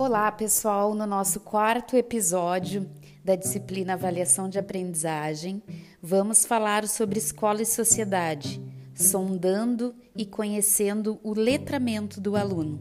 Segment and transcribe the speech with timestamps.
[0.00, 0.94] Olá, pessoal!
[0.94, 2.88] No nosso quarto episódio
[3.22, 5.62] da disciplina Avaliação de Aprendizagem,
[6.02, 8.62] vamos falar sobre escola e sociedade,
[8.94, 12.80] sondando e conhecendo o letramento do aluno.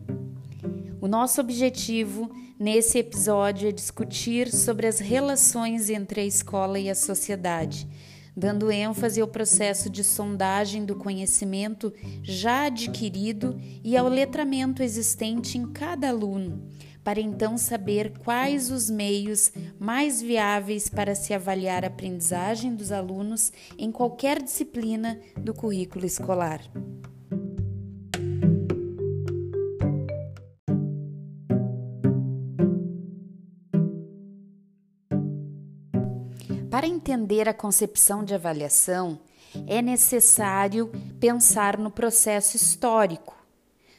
[1.01, 6.95] O nosso objetivo nesse episódio é discutir sobre as relações entre a escola e a
[6.95, 7.85] sociedade
[8.39, 11.93] dando ênfase ao processo de sondagem do conhecimento
[12.23, 16.63] já adquirido e ao letramento existente em cada aluno,
[17.09, 23.51] para então saber quais os meios mais viáveis para se avaliar a aprendizagem dos alunos
[23.79, 26.61] em qualquer disciplina do currículo escolar.
[36.69, 39.19] Para entender a concepção de avaliação,
[39.65, 43.38] é necessário pensar no processo histórico.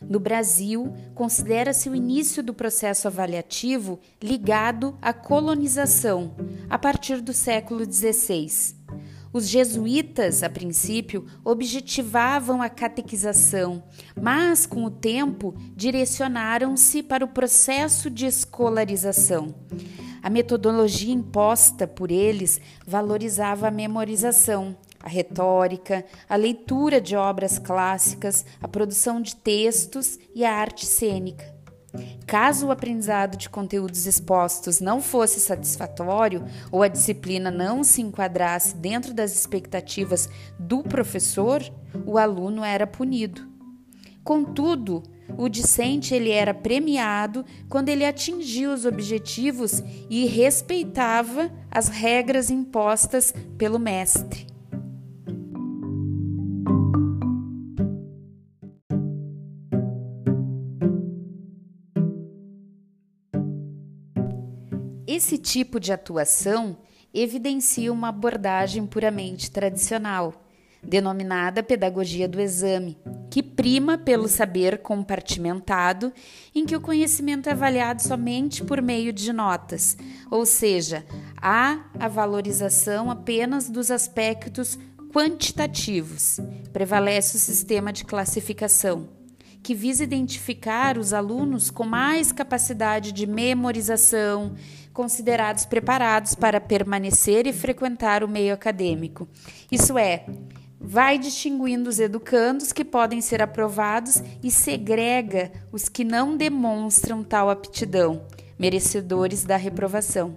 [0.01, 6.35] No Brasil, considera-se o início do processo avaliativo ligado à colonização,
[6.69, 8.79] a partir do século XVI.
[9.33, 13.85] Os jesuítas, a princípio, objetivavam a catequização,
[14.21, 19.55] mas, com o tempo, direcionaram-se para o processo de escolarização.
[20.21, 28.45] A metodologia imposta por eles valorizava a memorização, a retórica, a leitura de obras clássicas,
[28.61, 31.61] a produção de textos e a arte cênica.
[32.27, 38.77] Caso o aprendizado de conteúdos expostos não fosse satisfatório ou a disciplina não se enquadrasse
[38.77, 40.29] dentro das expectativas
[40.59, 41.61] do professor,
[42.07, 43.49] o aluno era punido.
[44.23, 45.03] Contudo,
[45.37, 53.35] o discente ele era premiado quando ele atingia os objetivos e respeitava as regras impostas
[53.57, 54.47] pelo mestre.
[65.21, 66.79] Esse tipo de atuação
[67.13, 70.33] evidencia uma abordagem puramente tradicional
[70.83, 72.97] denominada pedagogia do exame,
[73.31, 76.11] que prima pelo saber compartimentado,
[76.55, 79.95] em que o conhecimento é avaliado somente por meio de notas,
[80.31, 81.05] ou seja,
[81.37, 84.79] há a valorização apenas dos aspectos
[85.13, 86.41] quantitativos.
[86.73, 89.07] Prevalece o sistema de classificação,
[89.63, 94.55] que visa identificar os alunos com mais capacidade de memorização,
[95.01, 99.27] considerados preparados para permanecer e frequentar o meio acadêmico.
[99.73, 100.27] Isso é,
[100.79, 107.49] vai distinguindo os educandos que podem ser aprovados e segrega os que não demonstram tal
[107.49, 108.27] aptidão,
[108.59, 110.37] merecedores da reprovação.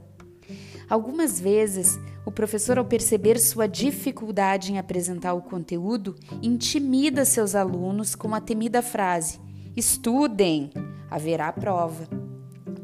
[0.89, 8.15] Algumas vezes, o professor, ao perceber sua dificuldade em apresentar o conteúdo, intimida seus alunos
[8.15, 9.41] com a temida frase:
[9.75, 10.71] Estudem,
[11.11, 12.22] haverá prova.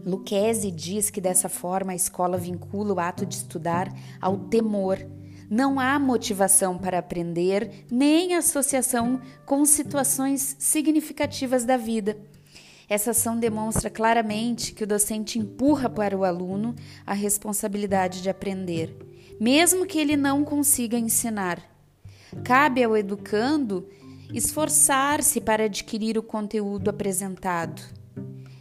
[0.05, 4.99] Lucchesi diz que dessa forma a escola vincula o ato de estudar ao temor
[5.49, 12.15] não há motivação para aprender, nem associação com situações significativas da vida.
[12.87, 18.95] Essa ação demonstra claramente que o docente empurra para o aluno a responsabilidade de aprender,
[19.39, 21.59] mesmo que ele não consiga ensinar.
[22.43, 23.89] Cabe ao educando
[24.31, 27.81] esforçar-se para adquirir o conteúdo apresentado.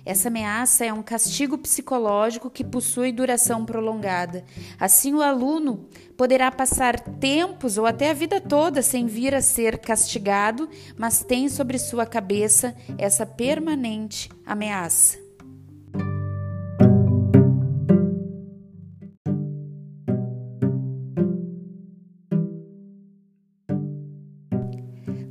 [0.08, 4.42] Essa ameaça é um castigo psicológico que possui duração prolongada.
[4.80, 5.86] Assim, o aluno
[6.16, 11.46] poderá passar tempos ou até a vida toda sem vir a ser castigado, mas tem
[11.50, 15.18] sobre sua cabeça essa permanente ameaça.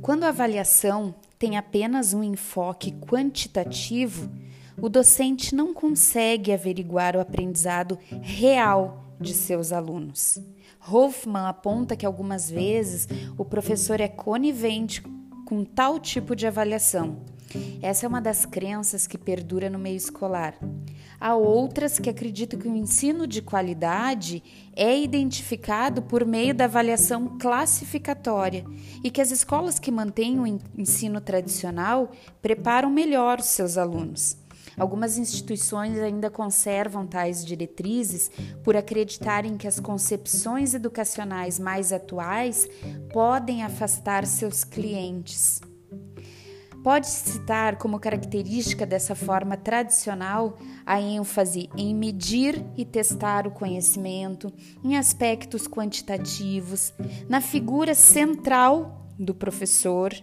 [0.00, 4.30] Quando a avaliação tem apenas um enfoque quantitativo,
[4.80, 10.38] o docente não consegue averiguar o aprendizado real de seus alunos.
[10.90, 15.02] Hoffman aponta que algumas vezes o professor é conivente
[15.44, 17.18] com tal tipo de avaliação.
[17.80, 20.54] Essa é uma das crenças que perdura no meio escolar.
[21.18, 24.42] Há outras que acreditam que o ensino de qualidade
[24.76, 28.64] é identificado por meio da avaliação classificatória
[29.02, 30.46] e que as escolas que mantêm o
[30.76, 34.36] ensino tradicional preparam melhor os seus alunos.
[34.78, 38.30] Algumas instituições ainda conservam tais diretrizes
[38.62, 42.68] por acreditarem que as concepções educacionais mais atuais
[43.12, 45.60] podem afastar seus clientes.
[46.82, 54.52] Pode-se citar como característica dessa forma tradicional a ênfase em medir e testar o conhecimento,
[54.84, 56.92] em aspectos quantitativos,
[57.28, 60.14] na figura central do professor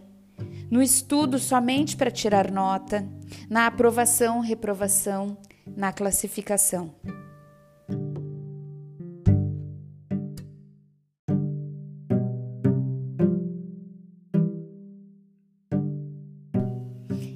[0.69, 3.07] no estudo somente para tirar nota,
[3.49, 5.37] na aprovação, reprovação,
[5.75, 6.93] na classificação.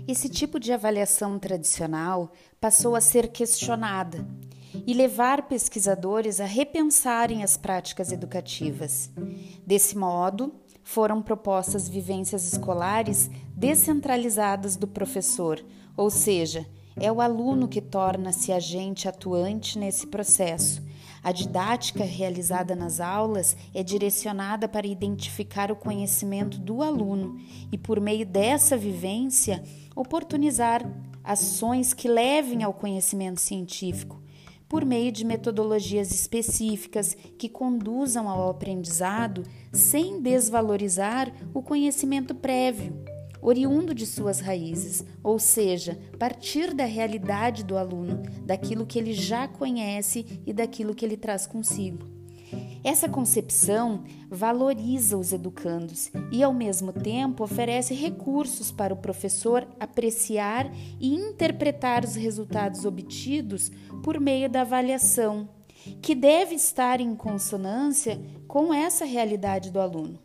[0.08, 4.28] Esse tipo de avaliação tradicional passou a ser questionada
[4.86, 9.12] e levar pesquisadores a repensarem as práticas educativas.
[9.66, 10.54] Desse modo,
[10.90, 15.64] foram propostas vivências escolares descentralizadas do professor,
[15.96, 16.66] ou seja,
[17.00, 20.82] é o aluno que torna-se agente atuante nesse processo.
[21.24, 27.40] A didática realizada nas aulas é direcionada para identificar o conhecimento do aluno
[27.72, 29.62] e, por meio dessa vivência,
[29.96, 30.84] oportunizar
[31.24, 34.20] ações que levem ao conhecimento científico,
[34.70, 39.44] por meio de metodologias específicas que conduzam ao aprendizado
[39.74, 43.04] sem desvalorizar o conhecimento prévio,
[43.42, 49.48] oriundo de suas raízes, ou seja, partir da realidade do aluno, daquilo que ele já
[49.48, 52.19] conhece e daquilo que ele traz consigo.
[52.84, 60.72] Essa concepção valoriza os educandos e, ao mesmo tempo, oferece recursos para o professor apreciar
[61.00, 63.72] e interpretar os resultados obtidos
[64.04, 65.50] por meio da avaliação,
[66.02, 70.20] que deve estar em consonância com essa realidade do aluno.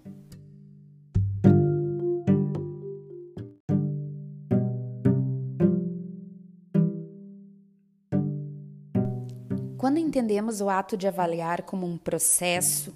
[9.95, 12.93] Quando entendemos o ato de avaliar como um processo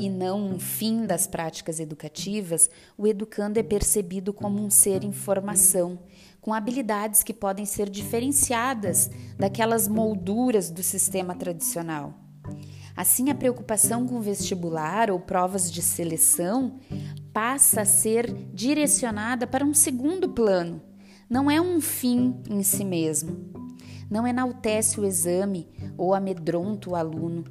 [0.00, 2.68] e não um fim das práticas educativas,
[2.98, 6.00] o educando é percebido como um ser em formação,
[6.40, 9.08] com habilidades que podem ser diferenciadas
[9.38, 12.18] daquelas molduras do sistema tradicional.
[12.96, 16.80] Assim, a preocupação com vestibular ou provas de seleção
[17.32, 20.82] passa a ser direcionada para um segundo plano.
[21.28, 23.59] Não é um fim em si mesmo.
[24.10, 27.44] Não enaltece o exame ou amedronta o aluno.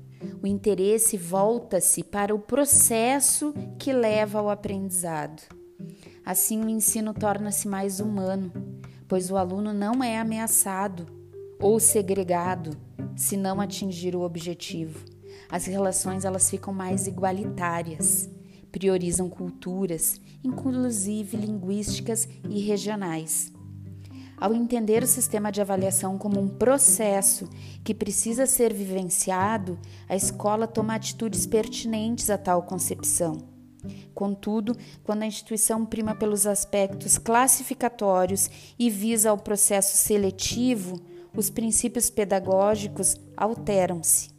[0.44, 5.42] O interesse volta-se para o processo que leva ao aprendizado.
[6.26, 8.52] Assim, o ensino torna-se mais humano,
[9.08, 11.06] pois o aluno não é ameaçado
[11.62, 12.78] ou segregado
[13.16, 15.06] se não atingir o objetivo.
[15.50, 18.30] As relações elas ficam mais igualitárias,
[18.72, 23.52] priorizam culturas, inclusive linguísticas e regionais.
[24.40, 27.50] Ao entender o sistema de avaliação como um processo
[27.84, 29.78] que precisa ser vivenciado,
[30.08, 33.38] a escola toma atitudes pertinentes a tal concepção.
[34.14, 41.00] Contudo, quando a instituição prima pelos aspectos classificatórios e visa ao processo seletivo,
[41.36, 44.30] os princípios pedagógicos alteram-se.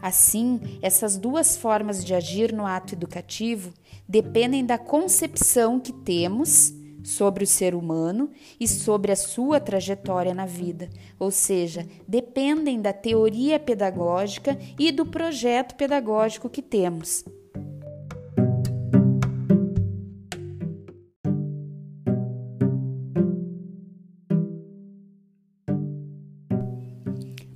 [0.00, 3.72] Assim, essas duas formas de agir no ato educativo
[4.08, 10.46] dependem da concepção que temos sobre o ser humano e sobre a sua trajetória na
[10.46, 10.88] vida,
[11.18, 17.24] ou seja, dependem da teoria pedagógica e do projeto pedagógico que temos.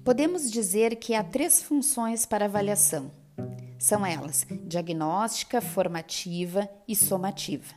[0.06, 3.10] Podemos dizer que há três funções para avaliação.
[3.76, 7.75] São elas: diagnóstica, formativa e somativa.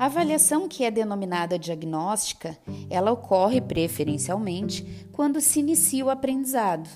[0.00, 2.56] A avaliação que é denominada diagnóstica,
[2.88, 6.88] ela ocorre preferencialmente quando se inicia o aprendizado.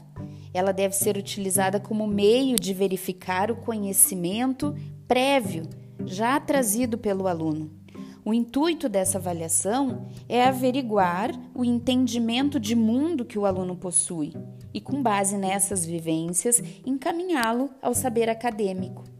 [0.54, 4.74] Ela deve ser utilizada como meio de verificar o conhecimento
[5.06, 5.68] prévio
[6.06, 7.70] já trazido pelo aluno.
[8.24, 14.32] O intuito dessa avaliação é averiguar o entendimento de mundo que o aluno possui
[14.72, 19.13] e, com base nessas vivências, encaminhá-lo ao saber acadêmico.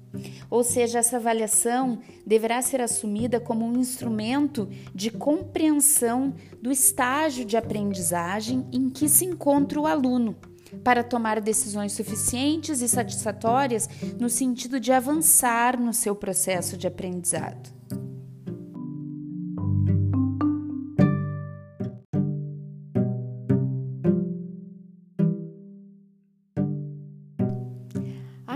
[0.51, 7.57] Ou seja, essa avaliação deverá ser assumida como um instrumento de compreensão do estágio de
[7.57, 10.37] aprendizagem em que se encontra o aluno,
[10.83, 17.73] para tomar decisões suficientes e satisfatórias no sentido de avançar no seu processo de aprendizado.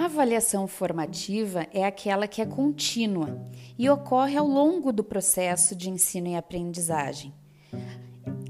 [0.05, 3.40] Avaliação formativa é aquela que é contínua
[3.78, 7.33] e ocorre ao longo do processo de ensino e aprendizagem.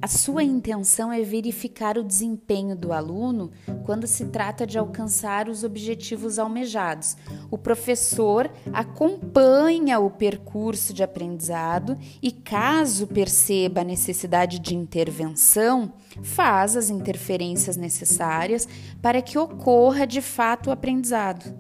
[0.01, 3.51] A sua intenção é verificar o desempenho do aluno
[3.89, 7.17] quando se trata de alcançar os objetivos almejados.
[7.51, 15.91] O professor acompanha o percurso de aprendizado e, caso perceba a necessidade de intervenção,
[16.23, 18.69] faz as interferências necessárias
[19.01, 21.51] para que ocorra de fato o aprendizado.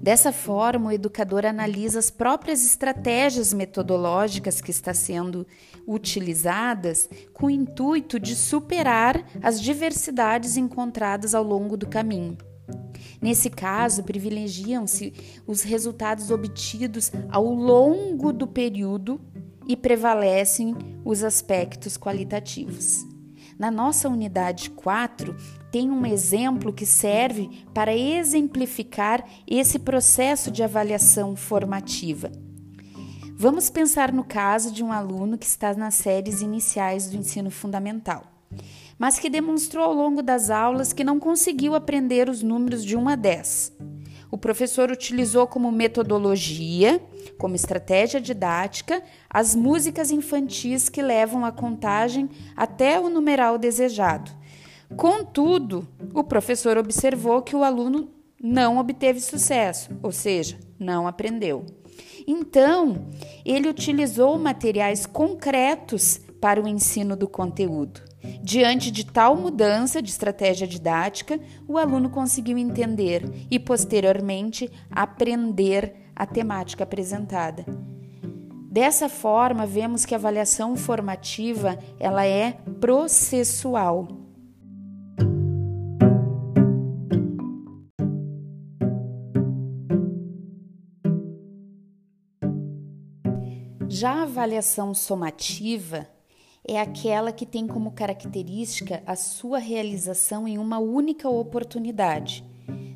[0.00, 5.46] Dessa forma, o educador analisa as próprias estratégias metodológicas que estão sendo
[5.86, 12.38] utilizadas com o intuito de superar as diversidades encontradas ao longo do caminho.
[13.20, 15.12] Nesse caso, privilegiam-se
[15.46, 19.20] os resultados obtidos ao longo do período
[19.66, 23.04] e prevalecem os aspectos qualitativos.
[23.58, 25.34] Na nossa unidade 4,
[25.70, 32.30] tem um exemplo que serve para exemplificar esse processo de avaliação formativa.
[33.36, 38.24] Vamos pensar no caso de um aluno que está nas séries iniciais do ensino fundamental,
[38.96, 43.08] mas que demonstrou ao longo das aulas que não conseguiu aprender os números de 1
[43.08, 43.72] a 10.
[44.30, 47.00] O professor utilizou como metodologia,
[47.38, 54.30] como estratégia didática, as músicas infantis que levam a contagem até o numeral desejado.
[54.96, 61.66] Contudo, o professor observou que o aluno não obteve sucesso, ou seja, não aprendeu.
[62.26, 63.08] Então,
[63.44, 68.07] ele utilizou materiais concretos para o ensino do conteúdo.
[68.42, 76.26] Diante de tal mudança de estratégia didática, o aluno conseguiu entender e, posteriormente, aprender a
[76.26, 77.64] temática apresentada.
[78.70, 84.08] Dessa forma, vemos que a avaliação formativa ela é processual.
[93.88, 96.06] Já a avaliação somativa
[96.68, 102.44] é aquela que tem como característica a sua realização em uma única oportunidade,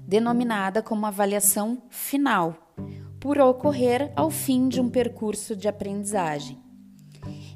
[0.06, 2.74] denominada como avaliação final,
[3.18, 6.60] por ocorrer ao fim de um percurso de aprendizagem.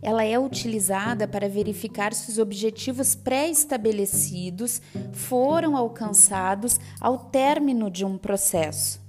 [0.00, 4.80] Ela é utilizada para verificar se os objetivos pré-estabelecidos
[5.12, 9.05] foram alcançados ao término de um processo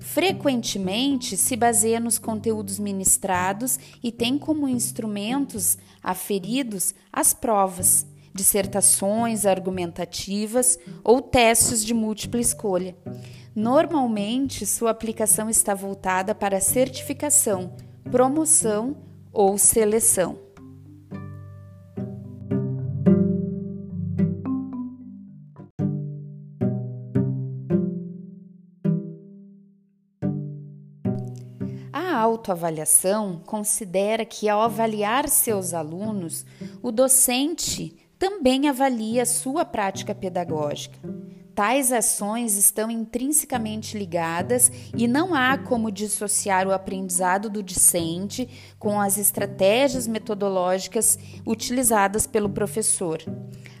[0.00, 10.78] frequentemente se baseia nos conteúdos ministrados e tem como instrumentos aferidos as provas, dissertações argumentativas
[11.04, 12.96] ou testes de múltipla escolha.
[13.54, 17.74] Normalmente, sua aplicação está voltada para certificação,
[18.10, 18.96] promoção
[19.32, 20.49] ou seleção.
[32.40, 36.46] Autoavaliação considera que, ao avaliar seus alunos,
[36.82, 40.98] o docente também avalia sua prática pedagógica.
[41.54, 48.98] Tais ações estão intrinsecamente ligadas e não há como dissociar o aprendizado do discente com
[48.98, 53.18] as estratégias metodológicas utilizadas pelo professor.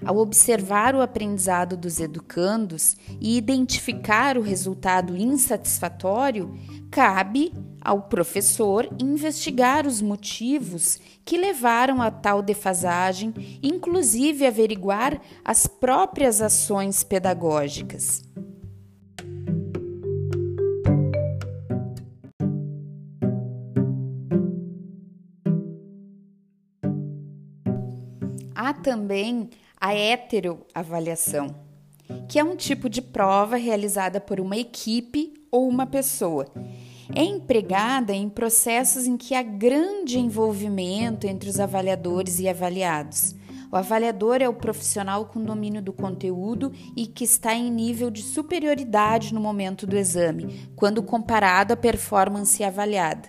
[0.04, 6.54] Ao observar o aprendizado dos educandos e identificar o resultado insatisfatório,
[6.90, 13.32] cabe ao professor investigar os motivos que levaram a tal defasagem,
[13.62, 18.22] inclusive averiguar as próprias ações pedagógicas.
[28.54, 29.48] Há também
[29.80, 31.54] a heteroavaliação,
[32.28, 36.46] que é um tipo de prova realizada por uma equipe ou uma pessoa
[37.14, 43.34] é empregada em processos em que há grande envolvimento entre os avaliadores e avaliados.
[43.72, 48.22] O avaliador é o profissional com domínio do conteúdo e que está em nível de
[48.22, 53.28] superioridade no momento do exame, quando comparado à performance avaliada.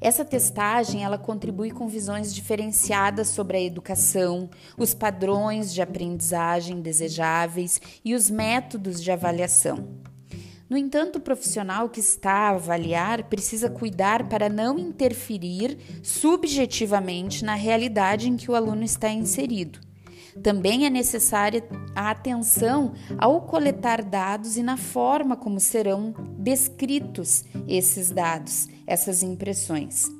[0.00, 7.80] Essa testagem ela contribui com visões diferenciadas sobre a educação, os padrões de aprendizagem desejáveis
[8.04, 10.00] e os métodos de avaliação.
[10.70, 17.56] No entanto, o profissional que está a avaliar precisa cuidar para não interferir subjetivamente na
[17.56, 19.80] realidade em que o aluno está inserido.
[20.44, 28.12] Também é necessária a atenção ao coletar dados e na forma como serão descritos esses
[28.12, 30.19] dados, essas impressões.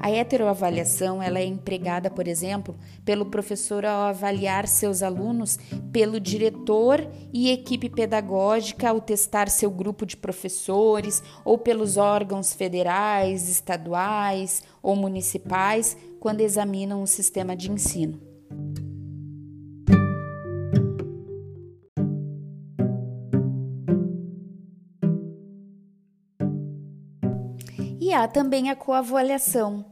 [0.00, 5.58] A heteroavaliação ela é empregada, por exemplo, pelo professor ao avaliar seus alunos,
[5.92, 13.48] pelo diretor e equipe pedagógica ao testar seu grupo de professores, ou pelos órgãos federais,
[13.48, 18.27] estaduais ou municipais quando examinam o sistema de ensino.
[28.18, 29.84] Há também a coavaliação.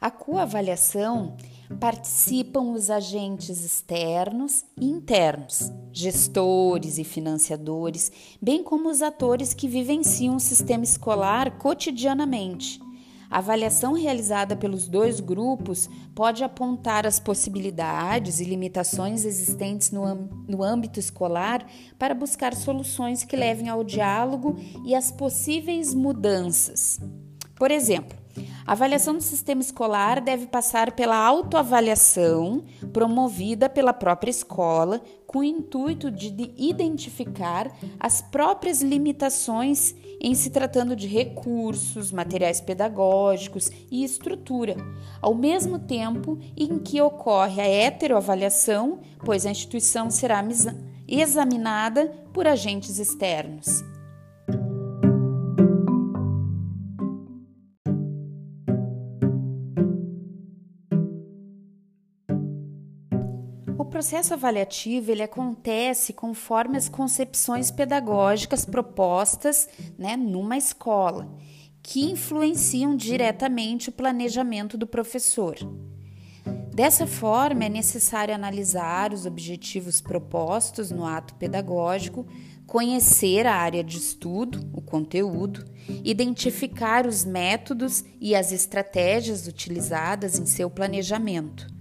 [0.00, 1.36] A coavaliação
[1.80, 10.36] participam os agentes externos e internos, gestores e financiadores, bem como os atores que vivenciam
[10.36, 12.80] o sistema escolar cotidianamente.
[13.28, 21.00] A avaliação realizada pelos dois grupos pode apontar as possibilidades e limitações existentes no, âmbito
[21.00, 21.66] escolar
[21.98, 27.00] para buscar soluções que levem ao diálogo e às possíveis mudanças.
[27.56, 28.16] Por exemplo,
[28.66, 35.44] a avaliação do sistema escolar deve passar pela autoavaliação promovida pela própria escola, com o
[35.44, 44.76] intuito de identificar as próprias limitações em se tratando de recursos, materiais pedagógicos e estrutura,
[45.22, 50.44] ao mesmo tempo em que ocorre a heteroavaliação, pois a instituição será
[51.08, 53.95] examinada por agentes externos.
[63.96, 69.66] Processo avaliativo ele acontece conforme as concepções pedagógicas propostas
[69.98, 71.34] né, numa escola,
[71.82, 75.56] que influenciam diretamente o planejamento do professor.
[76.74, 82.26] Dessa forma, é necessário analisar os objetivos propostos no ato pedagógico,
[82.66, 85.64] conhecer a área de estudo, o conteúdo,
[86.04, 91.75] identificar os métodos e as estratégias utilizadas em seu planejamento.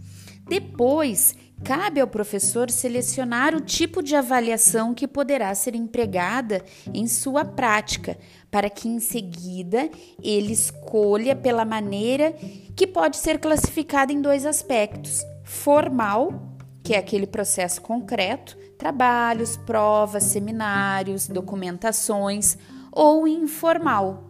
[0.48, 7.46] Depois, Cabe ao professor selecionar o tipo de avaliação que poderá ser empregada em sua
[7.46, 8.18] prática,
[8.52, 9.90] para que em seguida
[10.22, 12.34] ele escolha pela maneira
[12.76, 20.24] que pode ser classificada em dois aspectos: formal, que é aquele processo concreto, trabalhos, provas,
[20.24, 22.58] seminários, documentações,
[22.92, 24.30] ou informal,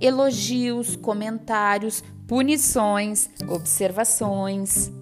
[0.00, 4.92] elogios, comentários, punições, observações.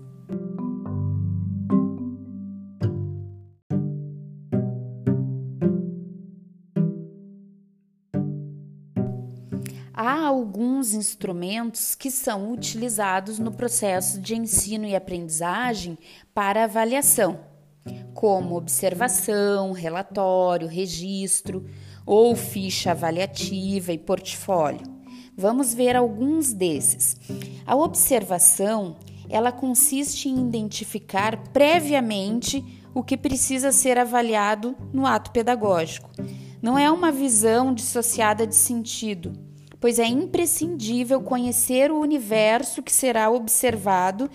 [9.97, 15.97] Há alguns instrumentos que são utilizados no processo de ensino e aprendizagem
[16.35, 17.41] para avaliação,
[18.13, 21.67] como observação, relatório, registro
[22.05, 24.95] ou ficha avaliativa e portfólio.
[25.35, 27.17] Vamos ver alguns desses.
[27.67, 28.97] A observação,
[29.31, 32.63] ela consiste em identificar previamente
[32.95, 36.11] o que precisa ser avaliado no ato pedagógico.
[36.63, 39.46] Não é uma visão dissociada de sentido,
[39.87, 44.29] pois é imprescindível conhecer o universo que será observado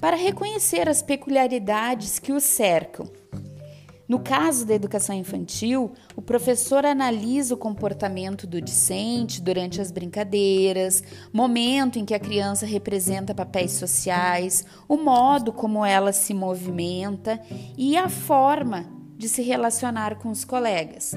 [0.00, 3.08] para reconhecer as peculiaridades que o cercam.
[4.08, 11.04] No caso da educação infantil, o professor analisa o comportamento do discente durante as brincadeiras,
[11.32, 17.40] momento em que a criança representa papéis sociais, o modo como ela se movimenta
[17.78, 21.14] e a forma de se relacionar com os colegas.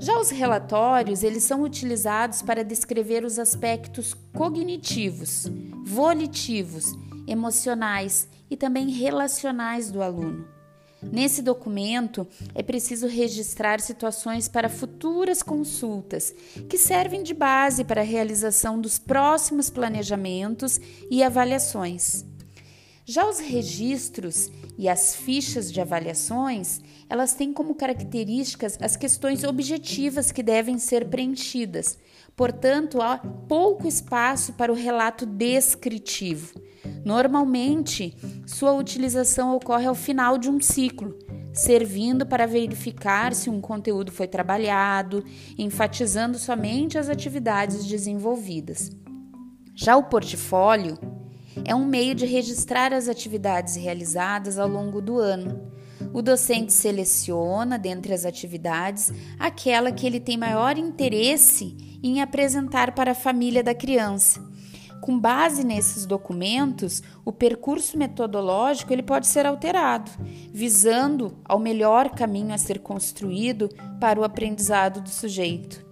[0.00, 5.50] Já os relatórios, eles são utilizados para descrever os aspectos cognitivos,
[5.84, 6.92] volitivos,
[7.26, 10.44] emocionais e também relacionais do aluno.
[11.02, 16.32] Nesse documento, é preciso registrar situações para futuras consultas,
[16.68, 22.24] que servem de base para a realização dos próximos planejamentos e avaliações.
[23.04, 30.30] Já os registros e as fichas de avaliações, elas têm como características as questões objetivas
[30.30, 31.98] que devem ser preenchidas.
[32.36, 36.54] Portanto, há pouco espaço para o relato descritivo.
[37.04, 41.18] Normalmente, sua utilização ocorre ao final de um ciclo,
[41.52, 45.24] servindo para verificar se um conteúdo foi trabalhado,
[45.58, 48.90] enfatizando somente as atividades desenvolvidas.
[49.74, 51.21] Já o portfólio
[51.64, 55.70] é um meio de registrar as atividades realizadas ao longo do ano.
[56.12, 63.12] O docente seleciona, dentre as atividades, aquela que ele tem maior interesse em apresentar para
[63.12, 64.40] a família da criança.
[65.00, 70.10] Com base nesses documentos, o percurso metodológico ele pode ser alterado,
[70.52, 73.68] visando ao melhor caminho a ser construído
[74.00, 75.91] para o aprendizado do sujeito.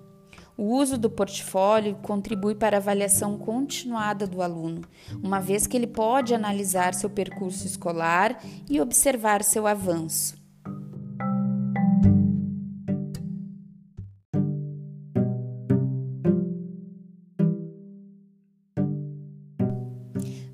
[0.60, 4.82] O uso do portfólio contribui para a avaliação continuada do aluno,
[5.22, 10.38] uma vez que ele pode analisar seu percurso escolar e observar seu avanço.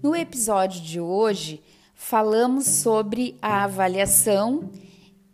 [0.00, 1.60] No episódio de hoje,
[1.96, 4.70] falamos sobre a avaliação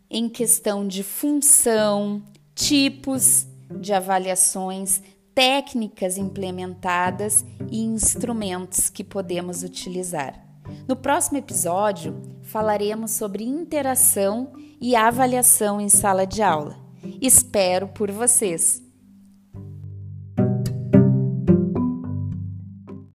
[0.09, 2.23] em questão de função,
[2.55, 5.03] tipos de avaliações,
[5.35, 10.39] técnicas implementadas e instrumentos que podemos utilizar.
[10.87, 16.77] No próximo episódio, falaremos sobre interação e avaliação em sala de aula.
[17.21, 18.92] Espero por vocês!